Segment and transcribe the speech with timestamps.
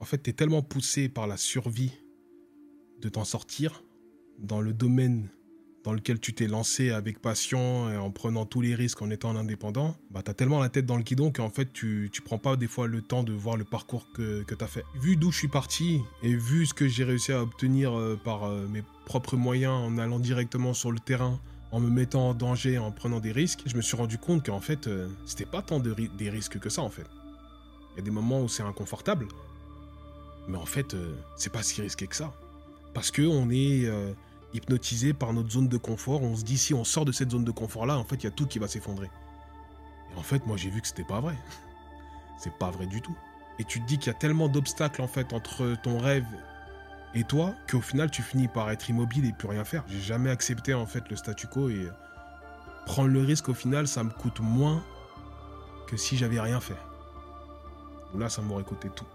[0.00, 1.92] En fait, tu es tellement poussé par la survie
[3.00, 3.82] de t'en sortir
[4.38, 5.28] dans le domaine
[5.84, 9.34] dans lequel tu t'es lancé avec passion et en prenant tous les risques en étant
[9.34, 12.56] indépendant, bah t'as tellement la tête dans le guidon qu'en fait tu, tu prends pas
[12.56, 14.84] des fois le temps de voir le parcours que, que t'as fait.
[15.00, 18.44] Vu d'où je suis parti et vu ce que j'ai réussi à obtenir euh, par
[18.44, 21.40] euh, mes propres moyens en allant directement sur le terrain,
[21.70, 24.60] en me mettant en danger, en prenant des risques, je me suis rendu compte qu'en
[24.60, 27.06] fait euh, c'était pas tant de des risques que ça en fait.
[27.94, 29.26] Il y a des moments où c'est inconfortable,
[30.48, 30.96] mais en fait
[31.36, 32.32] c'est pas si risqué que ça.
[32.94, 33.86] Parce que on est
[34.54, 36.22] hypnotisé par notre zone de confort.
[36.22, 38.24] On se dit si on sort de cette zone de confort là, en fait, il
[38.24, 39.10] y a tout qui va s'effondrer.
[40.12, 41.34] Et en fait, moi j'ai vu que c'était pas vrai.
[42.38, 43.16] C'est pas vrai du tout.
[43.58, 46.24] Et tu te dis qu'il y a tellement d'obstacles en fait entre ton rêve
[47.12, 49.82] et toi qu'au final tu finis par être immobile et plus rien faire.
[49.88, 51.88] J'ai jamais accepté en fait le statu quo et
[52.86, 54.84] prendre le risque au final ça me coûte moins
[55.88, 56.76] que si j'avais rien fait.
[58.14, 59.06] Là ça m'aurait coûté tout.